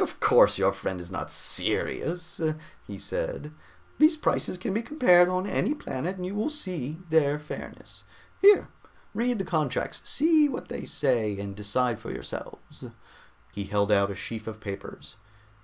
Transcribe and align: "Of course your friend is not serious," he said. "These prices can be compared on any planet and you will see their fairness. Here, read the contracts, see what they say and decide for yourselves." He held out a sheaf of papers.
"Of 0.00 0.20
course 0.20 0.58
your 0.58 0.70
friend 0.72 1.00
is 1.00 1.10
not 1.10 1.32
serious," 1.32 2.40
he 2.86 2.98
said. 3.00 3.50
"These 3.98 4.16
prices 4.16 4.56
can 4.56 4.72
be 4.72 4.80
compared 4.80 5.28
on 5.28 5.44
any 5.44 5.74
planet 5.74 6.14
and 6.14 6.24
you 6.24 6.36
will 6.36 6.50
see 6.50 7.00
their 7.10 7.36
fairness. 7.40 8.04
Here, 8.40 8.68
read 9.12 9.40
the 9.40 9.44
contracts, 9.44 10.00
see 10.08 10.48
what 10.48 10.68
they 10.68 10.84
say 10.84 11.36
and 11.40 11.56
decide 11.56 11.98
for 11.98 12.12
yourselves." 12.12 12.84
He 13.52 13.64
held 13.64 13.90
out 13.90 14.12
a 14.12 14.14
sheaf 14.14 14.46
of 14.46 14.60
papers. 14.60 15.16